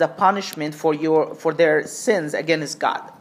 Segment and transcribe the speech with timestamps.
[0.00, 3.12] the punishment for your for their sins against God.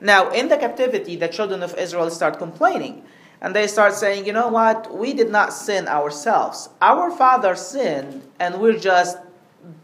[0.00, 3.02] Now, in the captivity, the children of Israel start complaining.
[3.40, 4.96] And they start saying, you know what?
[4.96, 6.70] We did not sin ourselves.
[6.80, 9.18] Our father sinned, and we're just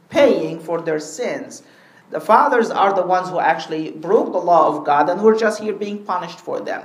[0.08, 1.62] paying for their sins.
[2.10, 5.60] The fathers are the ones who actually broke the law of God, and we're just
[5.60, 6.82] here being punished for them.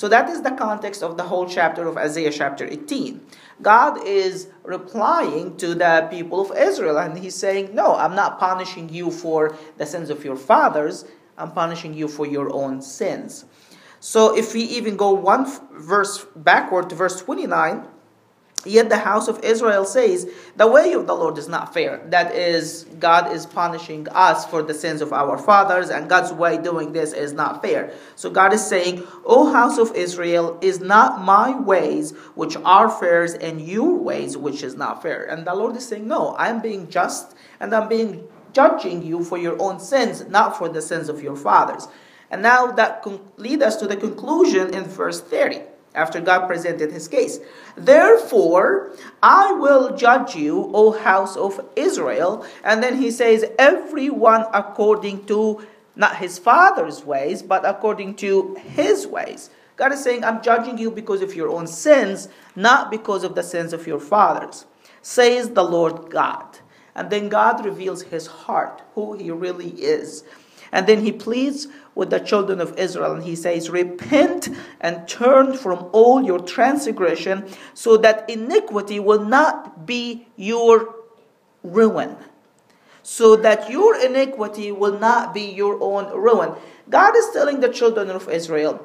[0.00, 3.20] So that is the context of the whole chapter of Isaiah chapter 18.
[3.60, 8.88] God is replying to the people of Israel, and He's saying, No, I'm not punishing
[8.88, 11.04] you for the sins of your fathers,
[11.36, 13.44] I'm punishing you for your own sins.
[13.98, 15.44] So if we even go one
[15.74, 17.86] verse backward to verse 29,
[18.66, 22.02] Yet the house of Israel says, The way of the Lord is not fair.
[22.08, 26.58] That is, God is punishing us for the sins of our fathers, and God's way
[26.58, 27.94] doing this is not fair.
[28.16, 33.24] So God is saying, O house of Israel, is not my ways which are fair,
[33.24, 35.24] and your ways which is not fair.
[35.24, 39.38] And the Lord is saying, No, I'm being just, and I'm being judging you for
[39.38, 41.88] your own sins, not for the sins of your fathers.
[42.30, 45.62] And now that con- lead us to the conclusion in verse 30
[45.94, 47.40] after God presented his case.
[47.76, 52.46] Therefore, I will judge you, O house of Israel.
[52.64, 55.66] And then he says, everyone according to
[55.96, 59.50] not his father's ways, but according to his ways.
[59.76, 63.42] God is saying, I'm judging you because of your own sins, not because of the
[63.42, 64.66] sins of your fathers,
[65.02, 66.58] says the Lord God.
[66.94, 70.24] And then God reveals his heart, who he really is.
[70.72, 71.66] And then he pleads
[72.00, 74.48] with the children of Israel and he says, Repent
[74.80, 80.94] and turn from all your transgression so that iniquity will not be your
[81.62, 82.16] ruin.
[83.02, 86.54] So that your iniquity will not be your own ruin.
[86.88, 88.80] God is telling the children of Israel,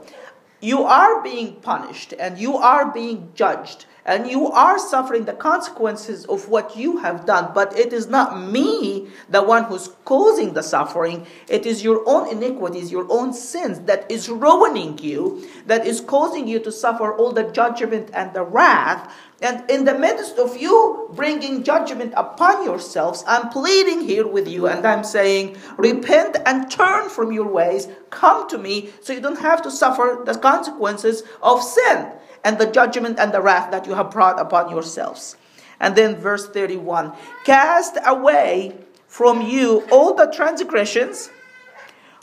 [0.60, 6.25] You are being punished and you are being judged and you are suffering the consequences
[6.25, 7.52] of what you have done.
[7.56, 11.25] But it is not me, the one who's causing the suffering.
[11.50, 16.47] It is your own iniquities, your own sins that is ruining you, that is causing
[16.47, 19.12] you to suffer all the judgment and the wrath.
[19.41, 24.68] And in the midst of you bringing judgment upon yourselves, I'm pleading here with you
[24.68, 27.88] and I'm saying, repent and turn from your ways.
[28.12, 32.12] Come to me so you don't have to suffer the consequences of sin
[32.45, 35.35] and the judgment and the wrath that you have brought upon yourselves.
[35.81, 37.11] And then verse 31
[37.44, 41.29] Cast away from you all the transgressions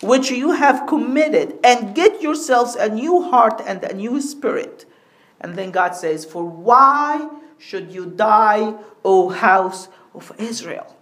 [0.02, 4.84] which you have committed, and get yourselves a new heart and a new spirit.
[5.40, 7.28] And then God says, For why
[7.58, 10.96] should you die, O house of Israel?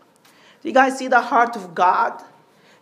[0.63, 2.23] Do you guys see the heart of God?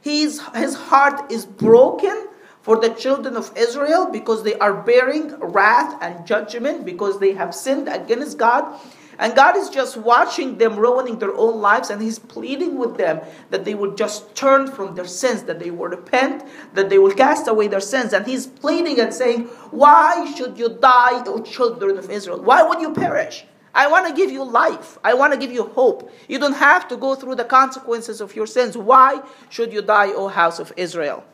[0.00, 2.27] He's, his heart is broken
[2.68, 7.54] for the children of Israel because they are bearing wrath and judgment because they have
[7.54, 8.78] sinned against God.
[9.18, 13.22] And God is just watching them ruining their own lives, and He's pleading with them
[13.48, 17.14] that they will just turn from their sins, that they will repent, that they will
[17.14, 18.12] cast away their sins.
[18.12, 22.42] And He's pleading and saying, Why should you die, O children of Israel?
[22.42, 23.46] Why would you perish?
[23.74, 24.98] I want to give you life.
[25.02, 26.12] I want to give you hope.
[26.28, 28.76] You don't have to go through the consequences of your sins.
[28.76, 31.24] Why should you die, O house of Israel?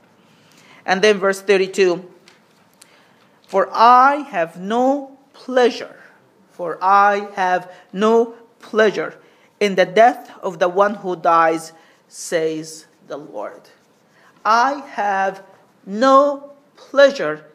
[0.86, 2.10] And then verse 32
[3.46, 5.96] For I have no pleasure,
[6.50, 9.18] for I have no pleasure
[9.60, 11.72] in the death of the one who dies,
[12.08, 13.62] says the Lord.
[14.44, 15.42] I have
[15.86, 17.46] no pleasure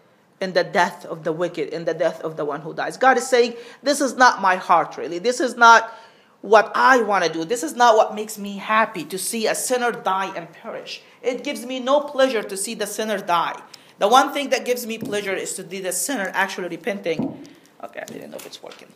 [0.41, 2.97] in the death of the wicked, in the death of the one who dies.
[2.97, 5.19] God is saying, This is not my heart, really.
[5.19, 5.93] This is not
[6.41, 7.43] what I want to do.
[7.43, 11.01] This is not what makes me happy to see a sinner die and perish.
[11.21, 13.61] It gives me no pleasure to see the sinner die.
[13.97, 17.47] The one thing that gives me pleasure is to see the sinner actually repenting.
[17.83, 18.87] Okay, I didn't know if it's working.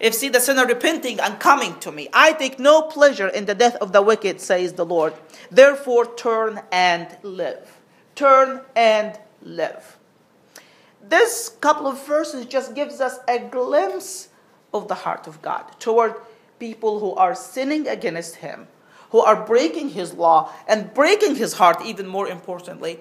[0.00, 3.54] If see the sinner repenting and coming to me, I take no pleasure in the
[3.54, 5.14] death of the wicked, says the Lord.
[5.50, 7.78] Therefore, turn and live.
[8.14, 9.98] Turn and live.
[11.02, 14.28] This couple of verses just gives us a glimpse
[14.74, 16.14] of the heart of God toward
[16.58, 18.68] people who are sinning against Him
[19.10, 23.00] who are breaking his law and breaking his heart, even more importantly.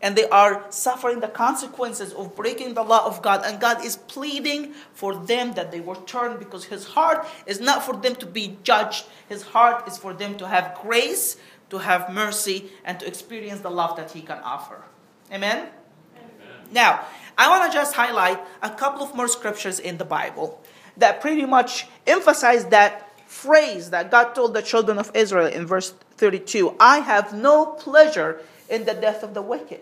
[0.00, 3.42] And they are suffering the consequences of breaking the law of God.
[3.44, 7.84] And God is pleading for them that they will turn because his heart is not
[7.84, 11.36] for them to be judged, his heart is for them to have grace,
[11.70, 14.82] to have mercy, and to experience the love that he can offer.
[15.30, 15.68] Amen?
[16.16, 16.28] Amen.
[16.72, 17.04] Now,
[17.38, 20.60] I want to just highlight a couple of more scriptures in the Bible
[20.96, 25.94] that pretty much emphasize that phrase that God told the children of Israel in verse
[26.16, 29.80] 32 I have no pleasure in the death of the wicked.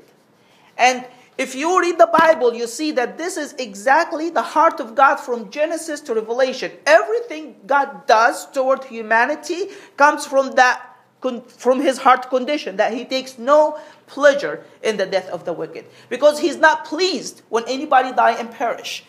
[0.78, 1.04] And
[1.36, 5.16] if you read the Bible, you see that this is exactly the heart of God
[5.16, 6.70] from Genesis to Revelation.
[6.86, 10.86] Everything God does toward humanity comes from that
[11.48, 15.84] from his heart condition that he takes no pleasure in the death of the wicked
[16.08, 19.04] because he's not pleased when anybody die and perish.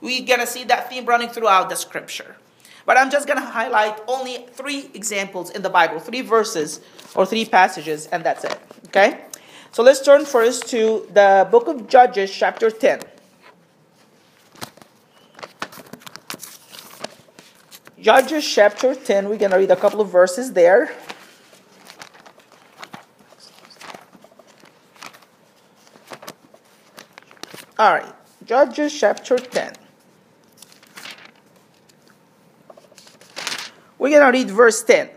[0.00, 2.36] We're going to see that theme running throughout the scripture.
[2.86, 6.80] But I'm just going to highlight only three examples in the Bible, three verses
[7.14, 8.58] or three passages, and that's it.
[8.86, 9.24] Okay?
[9.72, 13.00] So let's turn first to the book of Judges, chapter 10.
[18.00, 20.90] Judges chapter 10, we're going to read a couple of verses there.
[27.78, 28.14] All right,
[28.46, 29.87] Judges chapter 10.
[34.08, 35.10] We're going to read verse 10,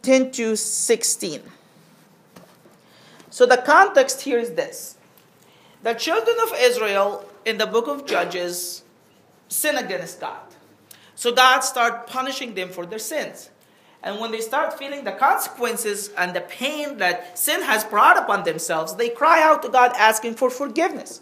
[0.00, 1.42] 10 to 16.
[3.28, 4.96] So the context here is this
[5.82, 8.84] the children of Israel in the book of Judges
[9.48, 10.40] sin against God.
[11.14, 13.50] So God started punishing them for their sins.
[14.02, 18.44] And when they start feeling the consequences and the pain that sin has brought upon
[18.44, 21.20] themselves, they cry out to God asking for forgiveness.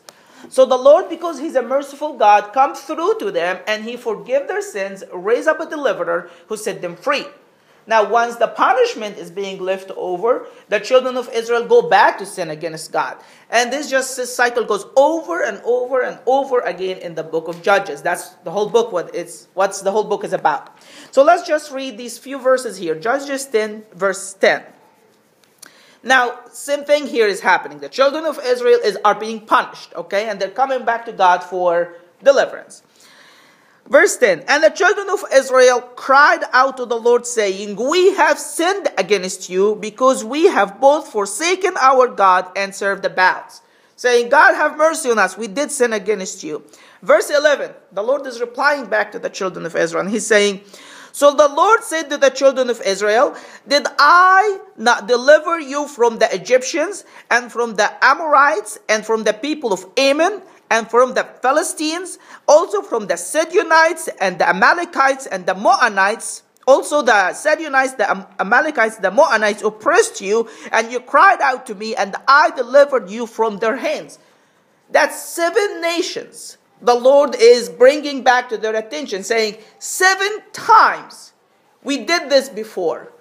[0.48, 4.48] So the Lord, because He's a merciful God, comes through to them and He forgive
[4.48, 7.26] their sins, raise up a deliverer who set them free.
[7.88, 12.26] Now, once the punishment is being lifted over, the children of Israel go back to
[12.26, 13.16] sin against God.
[13.48, 17.46] And this just this cycle goes over and over and over again in the book
[17.46, 18.02] of Judges.
[18.02, 20.76] That's the whole book, what it's what's the whole book is about.
[21.12, 22.96] So let's just read these few verses here.
[22.96, 24.64] Judges 10, verse 10.
[26.06, 27.80] Now, same thing here is happening.
[27.80, 30.28] The children of Israel is, are being punished, okay?
[30.28, 32.84] And they're coming back to God for deliverance.
[33.88, 38.38] Verse 10 And the children of Israel cried out to the Lord, saying, We have
[38.38, 43.62] sinned against you because we have both forsaken our God and served the Baals.
[43.96, 46.62] Saying, God have mercy on us, we did sin against you.
[47.02, 50.60] Verse 11 The Lord is replying back to the children of Israel, and he's saying,
[51.16, 53.34] So the Lord said to the children of Israel,
[53.66, 59.32] Did I not deliver you from the Egyptians and from the Amorites and from the
[59.32, 60.42] people of Ammon?
[60.68, 62.18] and from the Philistines,
[62.48, 66.42] also from the Sidonites and the Amalekites and the Moabites.
[66.66, 71.94] Also, the Sidonites, the Amalekites, the Moabites oppressed you, and you cried out to me,
[71.94, 74.18] and I delivered you from their hands.
[74.90, 81.32] That's seven nations the Lord is bringing back to their attention, saying, Seven times
[81.82, 83.12] we did this before.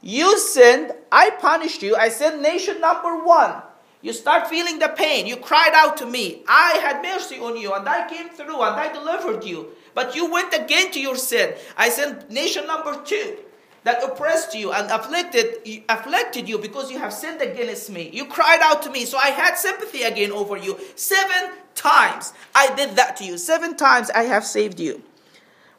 [0.00, 1.96] You sinned, I punished you.
[1.96, 3.62] I sent nation number one.
[4.02, 5.26] You start feeling the pain.
[5.26, 6.42] You cried out to me.
[6.48, 9.68] I had mercy on you, and I came through, and I delivered you.
[9.94, 11.54] But you went again to your sin.
[11.76, 13.36] I sent nation number two
[13.84, 18.10] that oppressed you and afflicted, afflicted you because you have sinned against me.
[18.12, 20.78] You cried out to me, so I had sympathy again over you.
[20.96, 23.38] Seven times I did that to you.
[23.38, 25.02] Seven times I have saved you.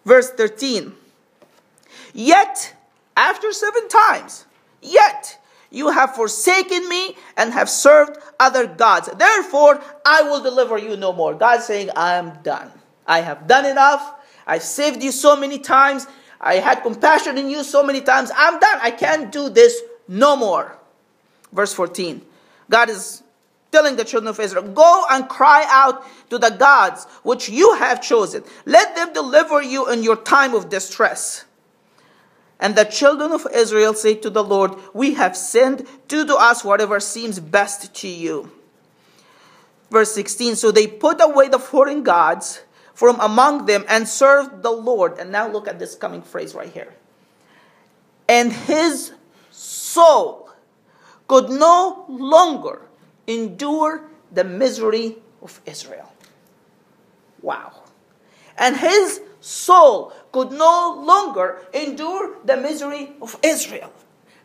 [0.06, 0.94] Verse 13.
[2.14, 2.76] Yet,
[3.16, 4.46] after seven times,
[4.82, 5.40] yet
[5.70, 9.10] you have forsaken me and have served other gods.
[9.16, 11.34] Therefore, I will deliver you no more.
[11.34, 12.72] God saying, I am done.
[13.08, 14.16] I have done enough.
[14.46, 16.08] I've saved you so many times.
[16.42, 18.32] I had compassion in you so many times.
[18.36, 18.80] I'm done.
[18.82, 20.76] I can't do this no more.
[21.54, 22.22] Verse 14.
[22.70, 23.22] God is
[23.72, 28.02] telling the children of Israel, Go and cry out to the gods which you have
[28.02, 28.44] chosen.
[28.66, 31.46] Let them deliver you in your time of distress.
[32.60, 36.64] And the children of Israel say to the Lord, We have sinned, do to us
[36.64, 38.52] whatever seems best to you.
[39.92, 42.62] Verse 16 So they put away the foreign gods
[42.94, 45.18] from among them and served the Lord.
[45.18, 46.94] And now look at this coming phrase right here.
[48.28, 49.14] And his
[49.50, 50.50] soul
[51.28, 52.82] could no longer
[53.28, 56.12] endure the misery of Israel.
[57.42, 57.74] Wow.
[58.58, 63.92] And his soul could no longer endure the misery of Israel.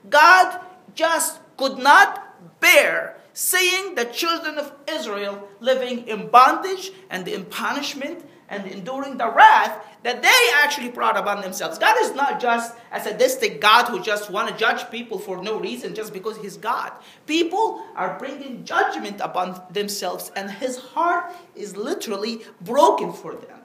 [0.09, 0.61] God
[0.95, 8.25] just could not bear seeing the children of Israel living in bondage and in punishment
[8.49, 11.79] and enduring the wrath that they actually brought upon themselves.
[11.79, 15.59] God is not just a sadistic God who just want to judge people for no
[15.59, 16.93] reason just because he's God.
[17.27, 23.61] People are bringing judgment upon themselves and his heart is literally broken for them.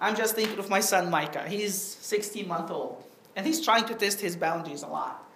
[0.00, 1.46] I'm just thinking of my son Micah.
[1.46, 3.04] He's 16 months old,
[3.36, 5.26] and he's trying to test his boundaries a lot.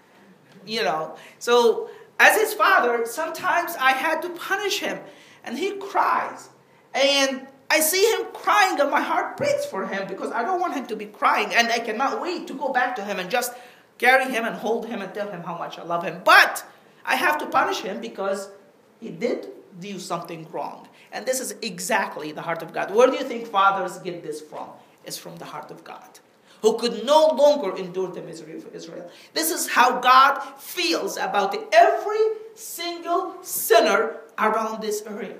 [0.66, 4.98] You know, so as his father, sometimes I had to punish him,
[5.44, 6.48] and he cries,
[6.94, 10.74] and I see him crying, and my heart breaks for him because I don't want
[10.74, 13.52] him to be crying, and I cannot wait to go back to him and just
[13.98, 16.22] carry him and hold him and tell him how much I love him.
[16.24, 16.64] But
[17.04, 18.48] I have to punish him because
[19.00, 19.48] he did
[19.80, 20.88] do something wrong.
[21.10, 22.94] And this is exactly the heart of God.
[22.94, 24.68] Where do you think fathers get this from?
[25.04, 26.20] It's from the heart of God.
[26.64, 29.10] who could no longer endure the misery of Israel.
[29.34, 35.36] This is how God feels about every single sinner around this area.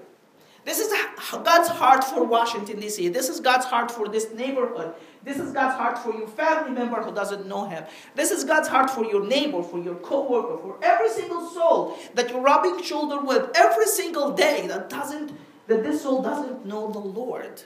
[0.64, 0.92] This is
[1.30, 3.09] God's heart for Washington, D.C.
[3.09, 4.94] This is God's heart for this neighborhood.
[5.23, 7.85] This is God's heart for your family member who doesn't know Him.
[8.14, 12.30] This is God's heart for your neighbor, for your co-worker, for every single soul that
[12.30, 15.33] you're rubbing shoulder with every single day that doesn't,
[15.66, 17.62] that this soul doesn't know the Lord.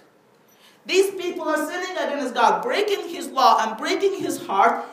[0.85, 4.85] These people are sinning against God, breaking His law and breaking His heart,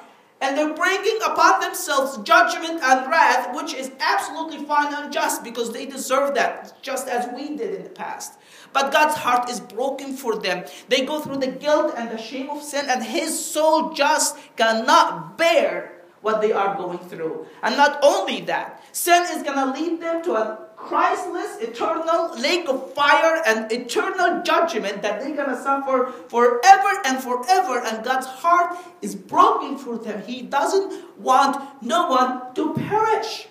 [0.42, 5.72] and they're bringing upon themselves judgment and wrath, which is absolutely fine and just because
[5.72, 8.34] they deserve that, just as we did in the past.
[8.74, 10.66] But God's heart is broken for them.
[10.90, 15.38] They go through the guilt and the shame of sin, and His soul just cannot
[15.38, 17.46] bear what they are going through.
[17.64, 22.68] And not only that, sin is going to lead them to a Christless, eternal lake
[22.70, 27.80] of fire and eternal judgment that they're to suffer forever and forever.
[27.80, 30.22] And God's heart is broken for them.
[30.24, 33.48] He doesn't want no one to perish.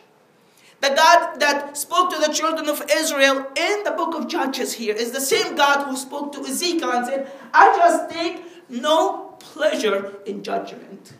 [0.80, 4.94] The God that spoke to the children of Israel in the book of Judges here
[4.94, 10.16] is the same God who spoke to Ezekiel and said, I just take no pleasure
[10.26, 11.14] in judgment.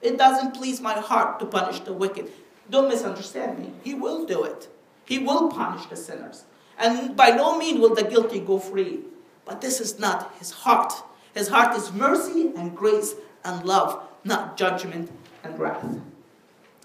[0.00, 2.30] It doesn't please my heart to punish the wicked.
[2.70, 3.72] Don't misunderstand me.
[3.82, 4.68] He will do it.
[5.12, 6.44] He will punish the sinners.
[6.78, 9.00] And by no means will the guilty go free.
[9.44, 10.90] But this is not his heart.
[11.34, 13.14] His heart is mercy and grace
[13.44, 15.10] and love, not judgment
[15.44, 15.84] and wrath.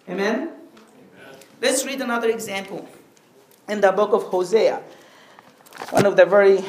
[0.10, 0.51] Amen?
[1.62, 2.89] Let's read another example
[3.69, 4.81] in the book of Hosea,
[5.91, 6.65] one of the very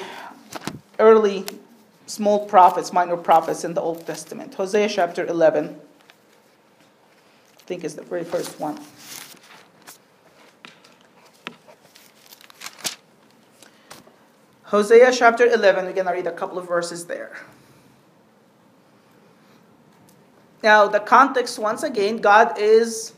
[1.00, 1.44] early
[2.06, 4.54] small prophets, minor prophets in the Old Testament.
[4.54, 8.78] Hosea chapter 11, I think is the very first one.
[14.68, 17.38] Hosea chapter 11, we're going to read a couple of verses there.
[20.62, 23.14] Now, the context, once again, God is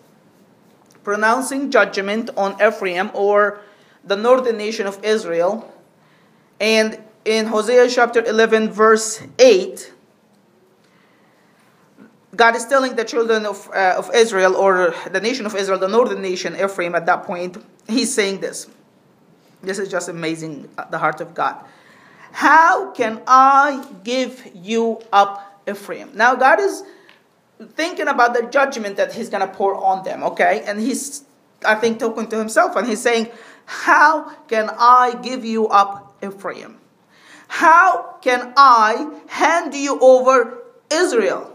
[1.03, 3.59] pronouncing judgment on Ephraim or
[4.05, 5.75] the northern nation of Israel.
[6.61, 9.93] And in Hosea chapter 11, verse 8,
[12.37, 15.89] God is telling the children of, uh, of Israel, or the nation of Israel, the
[15.89, 17.57] northern nation, Ephraim, at that point,
[17.89, 18.69] he's saying this.
[19.63, 21.57] This is just amazing, uh, the heart of God.
[22.33, 26.11] How can I give you up, Ephraim?
[26.15, 26.85] Now, God is
[27.75, 30.63] thinking about the judgment that he's going to pour on them, okay?
[30.67, 31.25] And he's,
[31.67, 33.29] I think, talking to himself and he's saying,
[33.67, 36.79] How can I give you up, Ephraim?
[37.49, 41.53] How can I hand you over Israel?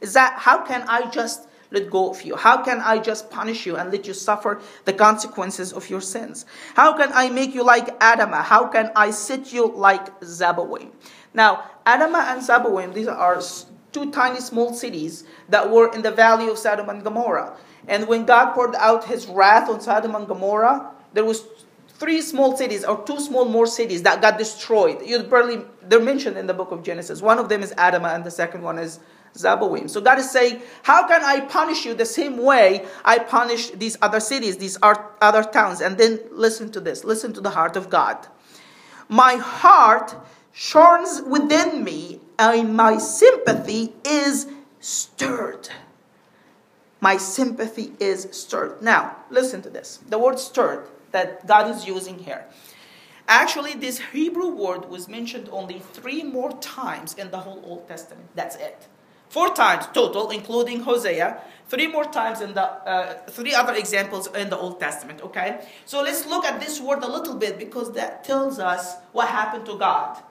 [0.00, 2.36] Is that how can I just let go of you?
[2.36, 6.46] How can I just punish you and let you suffer the consequences of your sins?
[6.74, 8.44] How can I make you like Admah?
[8.44, 10.90] How can I sit you like Zeboim?
[11.34, 13.40] Now, Admah and Zeboim, these are
[13.92, 17.56] two tiny small cities that were in the valley of Sodom and Gomorrah.
[17.88, 21.44] And when God poured out his wrath on Sodom and Gomorrah, there was
[22.02, 25.06] three small cities or two small more cities that got destroyed.
[25.06, 27.22] You barely they're mentioned in the book of Genesis.
[27.22, 28.98] One of them is Admah, and the second one is
[29.34, 29.88] Zeboim.
[29.88, 33.96] So God is saying, How can I punish you the same way I punish these
[34.02, 35.80] other cities, these other towns?
[35.80, 37.04] And then listen to this.
[37.04, 38.26] Listen to the heart of God.
[39.08, 40.16] My heart
[40.52, 44.48] churns within me, and my sympathy is
[44.80, 45.68] stirred.
[47.00, 48.82] My sympathy is stirred.
[48.82, 50.00] Now, listen to this.
[50.08, 52.44] The word stirred that God is using here.
[53.28, 58.28] Actually, this Hebrew word was mentioned only three more times in the whole Old Testament.
[58.34, 58.88] That's it.
[59.28, 61.40] Four times total, including Hosea.
[61.68, 65.22] Three more times in the uh, three other examples in the Old Testament.
[65.22, 69.28] Okay, so let's look at this word a little bit because that tells us what
[69.28, 70.22] happened to God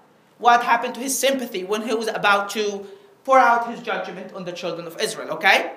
[0.42, 2.86] what happened to his sympathy when he was about to
[3.24, 5.72] pour out his judgment on the children of Israel, okay?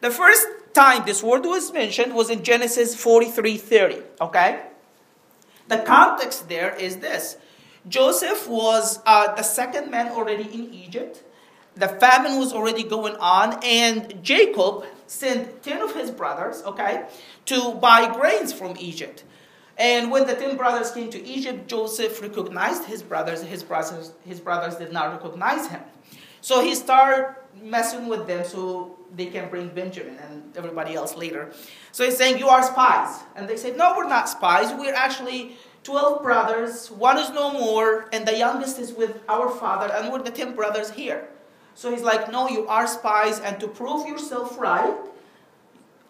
[0.00, 4.62] The first time this word was mentioned was in Genesis 43:30, okay?
[5.68, 7.36] The context there is this.
[7.88, 11.22] Joseph was uh, the second man already in Egypt.
[11.76, 17.06] The famine was already going on, and Jacob sent 10 of his brothers, okay,
[17.46, 19.24] to buy grains from Egypt.
[19.76, 23.42] And when the ten brothers came to Egypt, Joseph recognized his brothers.
[23.42, 25.82] His brothers, his brothers did not recognize him.
[26.40, 31.52] So he started messing with them so they can bring Benjamin and everybody else later.
[31.92, 33.22] So he's saying, You are spies.
[33.36, 34.72] And they said, No, we're not spies.
[34.78, 36.90] We're actually 12 brothers.
[36.90, 40.54] One is no more, and the youngest is with our father, and we're the 10
[40.54, 41.28] brothers here.
[41.74, 44.96] So he's like, No, you are spies, and to prove yourself right,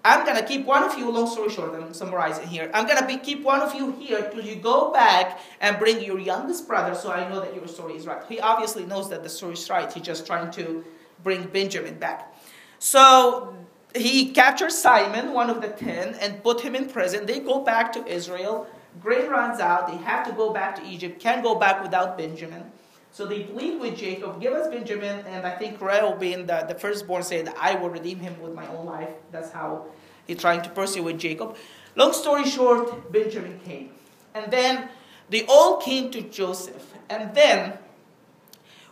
[0.07, 2.71] I'm going to keep one of you, long story short, I'm summarizing here.
[2.75, 6.19] I'm going to keep one of you here till you go back and bring your
[6.19, 8.23] youngest brother so I know that your story is right.
[8.29, 9.91] He obviously knows that the story is right.
[9.91, 10.85] He's just trying to
[11.23, 12.35] bring Benjamin back.
[12.79, 13.57] So
[13.95, 17.27] he captures Simon, one of the ten, and put him in prison.
[17.27, 18.67] They go back to Israel.
[19.01, 19.87] Grain runs out.
[19.89, 21.21] They have to go back to Egypt.
[21.21, 22.71] Can't go back without Benjamin.
[23.15, 25.25] So they plead with Jacob, give us Benjamin.
[25.27, 28.87] And I think Reuben, the, the firstborn, said, I will redeem him with my own
[28.87, 29.11] life.
[29.31, 29.87] That's how
[30.27, 31.57] he's trying to pursue with Jacob.
[31.95, 33.91] Long story short, Benjamin came.
[34.35, 34.89] And then
[35.31, 36.93] they all came to Joseph.
[37.09, 37.79] And then,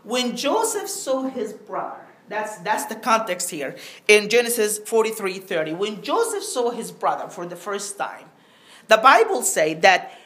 [0.05, 3.77] when Joseph saw his brother, that's, that's the context here
[4.09, 5.75] in Genesis 43 30.
[5.75, 8.27] When Joseph saw his brother for the first time,
[8.89, 10.19] the Bible say that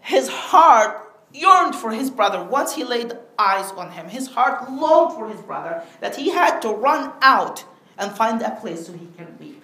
[0.00, 4.08] his heart yearned for his brother once he laid eyes on him.
[4.08, 7.64] His heart longed for his brother that he had to run out
[7.98, 9.62] and find a place so he can weep.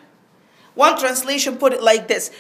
[0.75, 2.31] One translation put it like this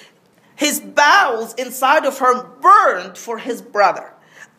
[0.57, 4.12] His bowels inside of her burned for his brother.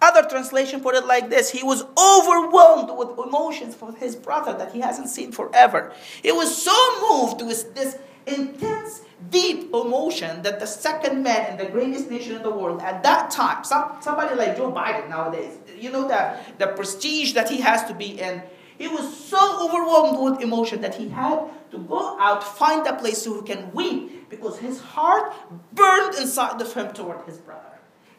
[0.04, 4.74] Other translation put it like this He was overwhelmed with emotions for his brother that
[4.74, 5.94] he hasn't seen forever.
[6.22, 11.72] He was so moved with this intense deep emotion that the second man in the
[11.72, 15.90] greatest nation in the world at that time, some, somebody like Joe Biden nowadays, you
[15.90, 18.44] know, the, the prestige that he has to be in,
[18.78, 21.40] he was so overwhelmed with emotion that he had
[21.72, 25.34] to go out, find a place so he can weep because his heart
[25.72, 27.73] burned inside of him toward his brother.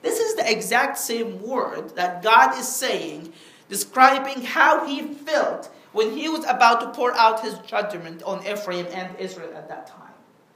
[0.05, 3.33] This is the exact same word that God is saying,
[3.71, 8.87] describing how he felt when he was about to pour out his judgment on Ephraim
[8.93, 10.13] and Israel at that time.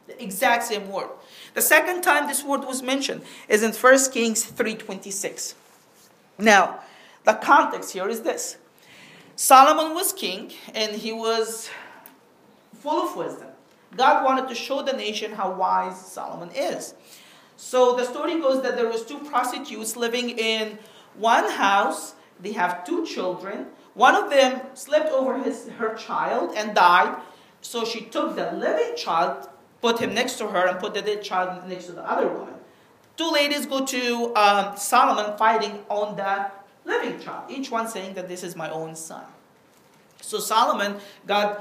[0.06, 1.08] The exact same word.
[1.54, 5.54] The second time this word was mentioned is in 1 Kings 3:26.
[6.36, 6.80] Now,
[7.24, 8.58] the context here is this.
[9.34, 11.70] Solomon was king and he was
[12.74, 13.48] full of wisdom.
[13.96, 16.92] God wanted to show the nation how wise Solomon is.
[17.58, 20.78] So the story goes that there was two prostitutes living in
[21.16, 22.14] one house.
[22.40, 23.66] They have two children.
[23.94, 27.20] One of them slept over his, her child and died.
[27.60, 29.48] So she took the living child,
[29.82, 32.54] put him next to her and put the dead child next to the other woman.
[33.16, 36.52] Two ladies go to um, Solomon fighting on the
[36.84, 39.24] living child, each one saying that this is my own son.
[40.22, 41.60] So Solomon, God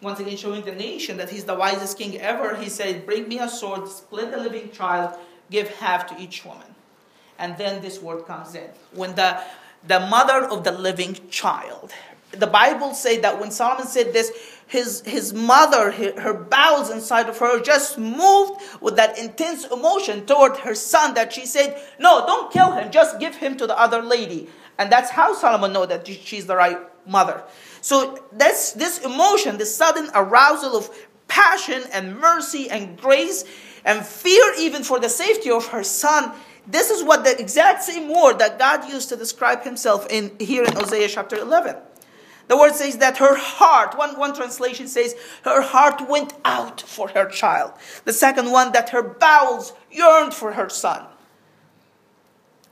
[0.00, 3.38] once again showing the nation that he's the wisest king ever, he said, Bring me
[3.38, 5.18] a sword, split the living child,
[5.50, 6.66] give half to each woman.
[7.38, 8.68] And then this word comes in.
[8.92, 9.40] When the,
[9.86, 11.92] the mother of the living child,
[12.32, 14.32] the Bible said that when Solomon said this,
[14.66, 20.58] his, his mother, her bowels inside of her just moved with that intense emotion toward
[20.58, 24.02] her son that she said, No, don't kill him, just give him to the other
[24.02, 24.48] lady.
[24.76, 27.42] And that's how Solomon know that she's the right mother.
[27.80, 30.90] So that's this emotion, this sudden arousal of
[31.28, 33.44] passion and mercy and grace
[33.84, 36.32] and fear even for the safety of her son.
[36.66, 40.64] This is what the exact same word that God used to describe himself in here
[40.64, 41.76] in Hosea chapter 11.
[42.48, 45.14] The word says that her heart, one, one translation says,
[45.44, 47.72] her heart went out for her child.
[48.04, 51.06] The second one, that her bowels yearned for her son.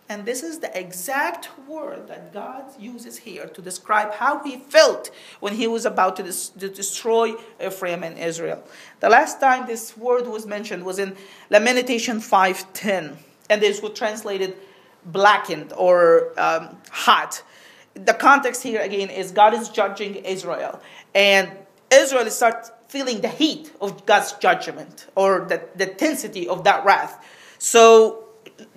[0.09, 5.11] And this is the exact word that God uses here to describe how he felt
[5.41, 8.63] when he was about to, dis- to, destroy Ephraim and Israel.
[9.01, 11.17] The last time this word was mentioned was in
[11.51, 13.17] Lamentation 5.10.
[13.51, 14.57] And this was translated
[15.05, 17.43] blackened or um, hot
[18.05, 20.81] the context here again is God is judging Israel,
[21.15, 21.51] and
[21.91, 27.25] Israel starts feeling the heat of God's judgment or the, the intensity of that wrath.
[27.59, 28.26] So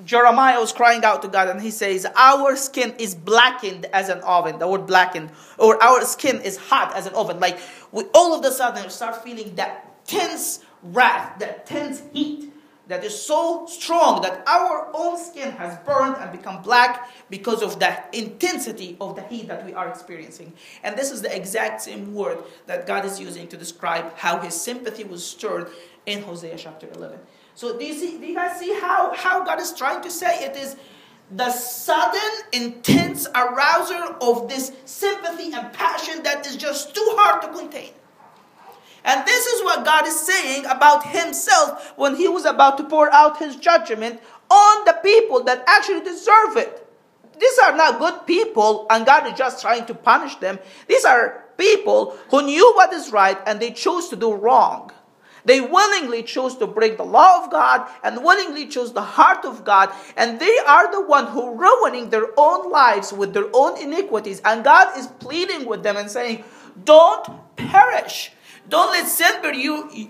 [0.04, 4.20] Jeremiah was crying out to God, and he says, Our skin is blackened as an
[4.22, 4.60] oven.
[4.60, 7.40] The word blackened, or our skin is hot as an oven.
[7.40, 7.60] Like
[7.92, 12.52] we all of a sudden start feeling that tense wrath, that tense heat
[12.90, 17.80] that is so strong that our own skin has burned and become black because of
[17.80, 20.52] the intensity of the heat that we are experiencing.
[20.84, 24.60] And this is the exact same word that God is using to describe how his
[24.60, 25.70] sympathy was stirred
[26.08, 27.20] in Hosea chapter 11.
[27.60, 30.46] So do you see, do you guys see how, how God is trying to say
[30.46, 30.78] it is
[31.30, 37.50] the sudden, intense arousal of this sympathy and passion that is just too hard to
[37.50, 37.90] contain.
[39.04, 43.12] And this is what God is saying about Himself when He was about to pour
[43.12, 46.88] out His judgment on the people that actually deserve it.
[47.42, 50.60] These are not good people, and God is just trying to punish them.
[50.88, 54.94] These are people who knew what is right and they chose to do wrong.
[55.46, 59.64] They willingly chose to break the law of God and willingly chose the heart of
[59.64, 64.42] God, and they are the one who ruining their own lives with their own iniquities.
[64.44, 66.44] And God is pleading with them and saying,
[66.84, 68.34] "Don't perish."
[68.70, 69.42] Don't let sin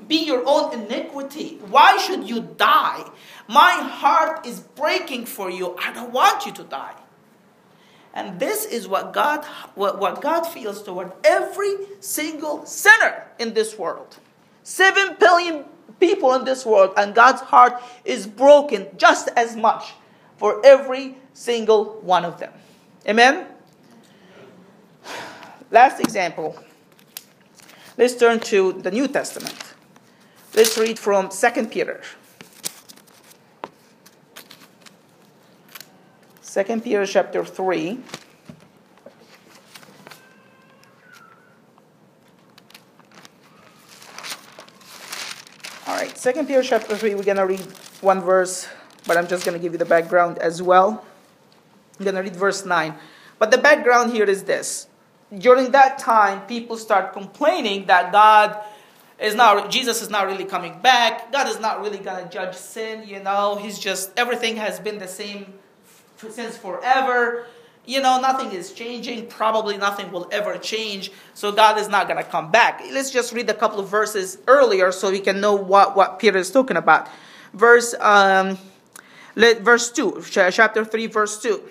[0.08, 1.62] be your own iniquity.
[1.70, 3.06] Why should you die?
[3.48, 5.78] My heart is breaking for you.
[5.82, 6.96] I don't want you to die.
[8.14, 13.78] And this is what God, what, what God feels toward every single sinner in this
[13.78, 14.18] world.
[14.70, 15.66] Seven billion
[16.00, 19.94] people in this world, and God's heart is broken just as much
[20.38, 22.54] for every single one of them.
[23.08, 23.48] Amen?
[25.72, 26.56] Last example.
[27.98, 29.58] Let's turn to the New Testament.
[30.54, 32.02] Let's read from 2 Peter.
[36.44, 37.98] 2 Peter chapter 3.
[46.22, 47.66] 2 Peter chapter 3, we're going to read
[48.02, 48.68] one verse,
[49.08, 51.06] but I'm just going to give you the background as well.
[51.98, 52.94] I'm going to read verse 9.
[53.38, 54.88] But the background here is this.
[55.38, 58.62] During that time, people start complaining that God
[59.18, 61.32] is not, Jesus is not really coming back.
[61.32, 63.56] God is not really going to judge sin, you know.
[63.56, 65.54] He's just, everything has been the same
[66.18, 67.46] since forever.
[67.90, 69.26] You know, nothing is changing.
[69.26, 71.12] Probably nothing will ever change.
[71.34, 72.84] So God is not going to come back.
[72.92, 76.38] Let's just read a couple of verses earlier so we can know what, what Peter
[76.38, 77.10] is talking about.
[77.52, 78.60] Verse, um,
[79.36, 81.64] let, verse 2, chapter 3, verse 2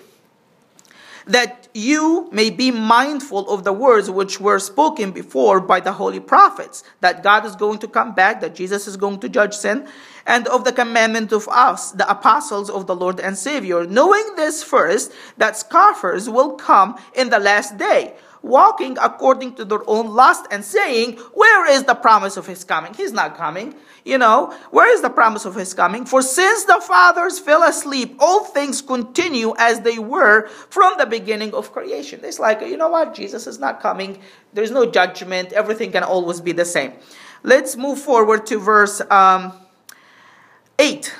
[1.29, 6.19] that you may be mindful of the words which were spoken before by the holy
[6.19, 9.87] prophets, that God is going to come back, that Jesus is going to judge sin,
[10.25, 14.63] and of the commandment of us, the apostles of the Lord and Savior, knowing this
[14.63, 20.45] first, that scoffers will come in the last day walking according to their own lust
[20.51, 22.93] and saying, Where is the promise of his coming?
[22.93, 23.75] He's not coming.
[24.05, 26.05] You know, where is the promise of his coming?
[26.05, 31.53] For since the fathers fell asleep, all things continue as they were from the beginning
[31.53, 32.21] of creation.
[32.23, 33.13] It's like, you know what?
[33.13, 34.19] Jesus is not coming.
[34.53, 35.51] There's no judgment.
[35.53, 36.93] Everything can always be the same.
[37.43, 39.53] Let's move forward to verse um,
[40.77, 41.13] 8.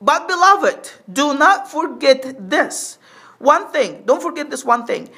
[0.00, 2.98] But beloved, do not forget this.
[3.38, 5.10] One thing, don't forget this one thing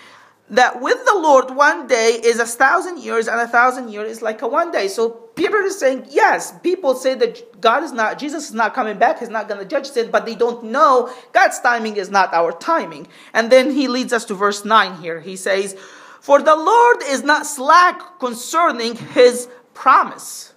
[0.51, 4.23] that with the Lord, one day is a thousand years, and a thousand years is
[4.23, 4.89] like a one day.
[4.89, 8.99] So Peter is saying, yes, people say that God is not, Jesus is not coming
[8.99, 12.35] back, he's not going to judge sin, but they don't know God's timing is not
[12.35, 13.09] our timing.
[13.33, 15.21] And then he leads us to verse 9 here.
[15.21, 15.75] He says,
[16.21, 20.53] For the Lord is not slack concerning his promise.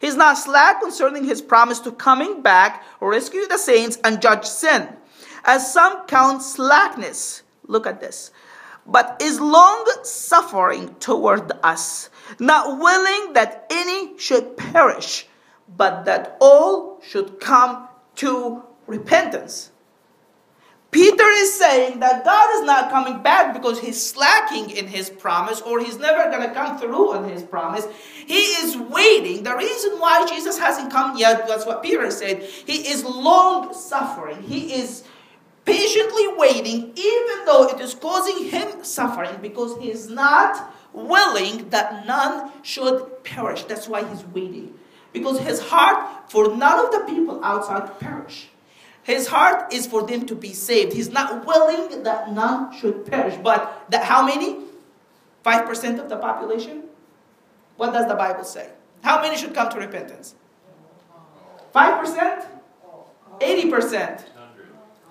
[0.00, 4.88] He's not slack concerning his promise to coming back, rescue the saints, and judge sin.
[5.44, 7.42] As some count slackness.
[7.66, 8.30] Look at this
[8.86, 15.26] but is long suffering toward us, not willing that any should perish,
[15.76, 19.70] but that all should come to repentance.
[20.92, 25.62] Peter is saying that God is not coming back because he's slacking in his promise
[25.62, 27.86] or he's never going to come through on his promise.
[28.26, 29.42] He is waiting.
[29.42, 34.42] The reason why Jesus hasn't come yet, that's what Peter said, he is long suffering.
[34.42, 35.04] He is
[35.64, 42.06] patiently waiting, even though it is causing him suffering, because he is not willing that
[42.06, 43.62] none should perish.
[43.64, 44.74] That's why he's waiting.
[45.12, 48.48] Because his heart for none of the people outside to perish.
[49.02, 50.92] His heart is for them to be saved.
[50.92, 53.34] He's not willing that none should perish.
[53.42, 54.58] But that how many?
[55.44, 56.84] 5% of the population?
[57.76, 58.70] What does the Bible say?
[59.02, 60.36] How many should come to repentance?
[61.74, 62.46] 5%?
[63.40, 64.24] 80%?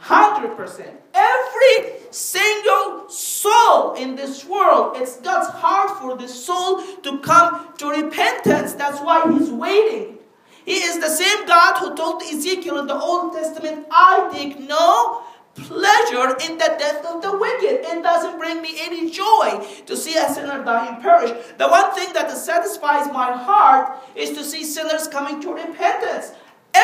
[0.03, 0.91] 100%.
[1.13, 7.89] Every single soul in this world, it's God's heart for the soul to come to
[7.89, 8.73] repentance.
[8.73, 10.17] That's why He's waiting.
[10.65, 15.23] He is the same God who told Ezekiel in the Old Testament, I take no
[15.55, 17.81] pleasure in the death of the wicked.
[17.83, 21.31] It doesn't bring me any joy to see a sinner die and perish.
[21.57, 26.31] The one thing that satisfies my heart is to see sinners coming to repentance.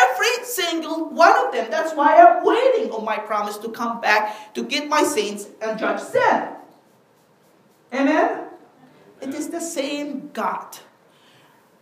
[0.04, 1.72] Every single one of them.
[1.72, 5.80] That's why I'm waiting on my promise to come back to get my saints and
[5.80, 6.50] judge sin.
[7.94, 8.48] Amen?
[9.22, 10.78] It is the same God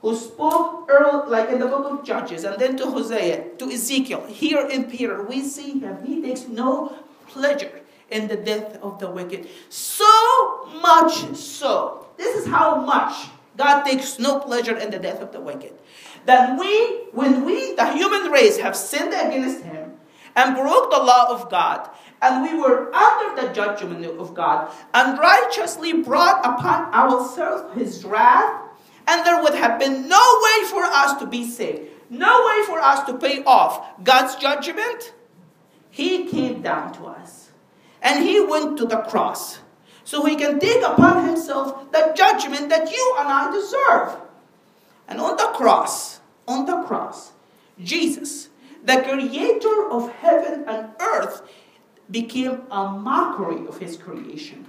[0.01, 4.25] who spoke early, like in the book of Judges, and then to Hosea, to Ezekiel.
[4.27, 6.05] Here in Peter, we see him.
[6.05, 6.95] He takes no
[7.27, 9.47] pleasure in the death of the wicked.
[9.69, 12.05] So much so.
[12.17, 15.73] This is how much God takes no pleasure in the death of the wicked
[16.25, 19.93] that we, when we, the human race, have sinned against him
[20.35, 21.89] and broke the law of God,
[22.21, 28.61] and we were under the judgment of God, unrighteously brought upon ourselves his wrath,
[29.07, 32.79] and there would have been no way for us to be saved, no way for
[32.79, 35.13] us to pay off God's judgment.
[35.91, 37.51] He came down to us,
[38.01, 39.59] and he went to the cross
[40.03, 44.24] so he can take upon himself the judgment that you and I deserve.
[45.07, 47.33] And on the cross, on the cross,
[47.81, 48.49] Jesus,
[48.83, 51.41] the creator of heaven and earth,
[52.09, 54.65] became a mockery of his creation.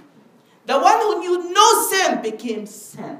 [0.65, 3.19] The one who knew no sin became sin.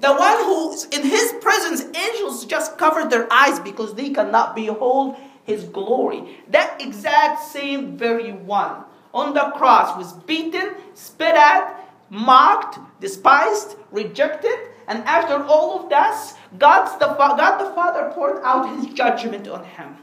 [0.00, 5.16] The one who, in his presence, angels just covered their eyes because they cannot behold
[5.44, 6.38] his glory.
[6.48, 14.58] That exact same very one on the cross was beaten, spit at, mocked, despised, rejected,
[14.88, 19.64] and after all of this, God's the, God the Father poured out his judgment on
[19.64, 19.96] him.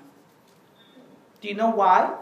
[1.41, 2.15] Do you know why?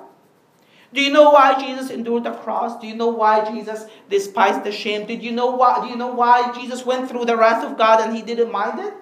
[0.93, 2.79] Do you know why Jesus endured the cross?
[2.79, 5.05] Do you know why Jesus despised the shame?
[5.05, 8.01] Did you know why do you know why Jesus went through the wrath of God
[8.01, 8.93] and he didn't mind it?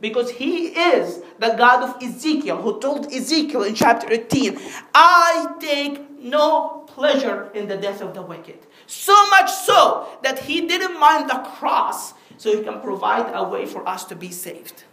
[0.00, 4.58] Because he is the God of Ezekiel who told Ezekiel in chapter 18,
[4.94, 8.58] I take no pleasure in the death of the wicked.
[8.86, 13.66] So much so that he didn't mind the cross so he can provide a way
[13.66, 14.84] for us to be saved.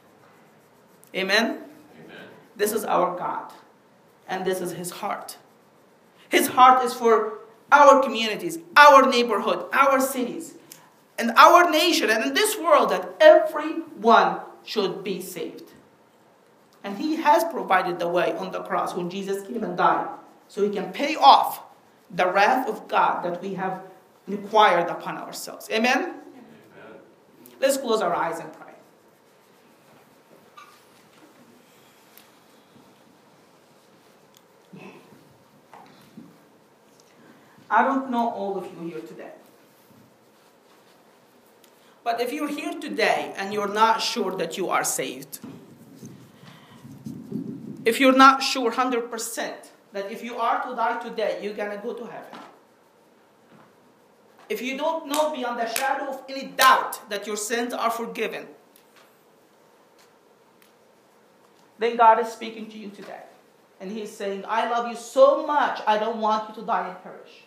[1.15, 1.45] Amen?
[1.45, 2.17] Amen.
[2.56, 3.53] This is our God,
[4.27, 5.38] and this is his heart.
[6.29, 7.39] His heart is for
[7.71, 10.56] our communities, our neighborhood, our cities,
[11.17, 15.71] and our nation, and in this world that everyone should be saved.
[16.84, 20.08] And he has provided the way on the cross when Jesus came and died,
[20.47, 21.62] so he can pay off
[22.10, 23.82] the wrath of God that we have
[24.27, 25.69] required upon ourselves.
[25.71, 26.15] Amen?
[27.63, 28.73] Let's close our eyes and pray.
[37.69, 39.32] I don't know all of you here today.
[42.04, 45.39] But if you're here today and you're not sure that you are saved,
[47.86, 49.54] if you're not sure 100%
[49.93, 52.39] that if you are to die today, you're going to go to heaven,
[54.53, 58.45] if you don't know beyond the shadow of any doubt that your sins are forgiven,
[61.79, 63.23] then God is speaking to you today.
[63.81, 67.01] And He's saying, I love you so much, I don't want you to die and
[67.01, 67.45] perish.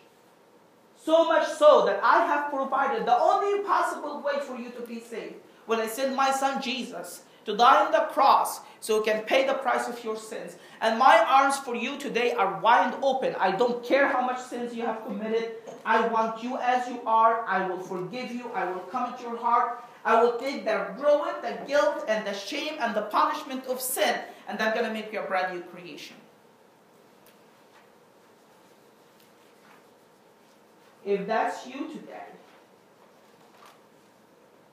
[1.03, 4.99] So much so that I have provided the only possible way for you to be
[4.99, 5.35] saved.
[5.65, 9.47] When I sent my son Jesus to die on the cross so he can pay
[9.47, 10.57] the price of your sins.
[10.81, 13.35] And my arms for you today are wide open.
[13.39, 15.55] I don't care how much sins you have committed.
[15.87, 17.45] I want you as you are.
[17.47, 18.51] I will forgive you.
[18.53, 19.85] I will come into your heart.
[20.03, 24.19] I will take the ruin, the guilt, and the shame and the punishment of sin,
[24.49, 26.17] and I'm going to make you a brand new creation.
[31.05, 32.27] If that's you today,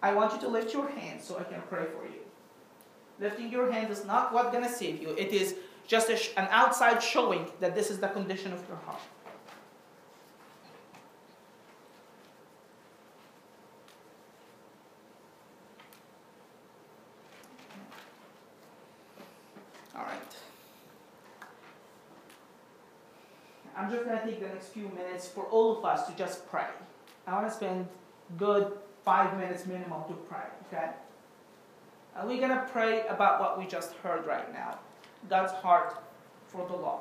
[0.03, 2.22] I want you to lift your hand so I can pray for you.
[3.20, 5.11] Lifting your hand is not what's going to save you.
[5.11, 5.55] It is
[5.87, 9.00] just an outside showing that this is the condition of your heart.
[19.96, 20.18] All right.
[23.77, 26.46] I'm just going to take the next few minutes for all of us to just
[26.48, 26.66] pray.
[27.26, 27.87] I want to spend
[28.37, 28.72] good
[29.04, 30.90] five minutes minimum to pray, okay?
[32.16, 34.78] And we're going to pray about what we just heard right now
[35.30, 36.02] God's heart
[36.48, 36.92] for the lost.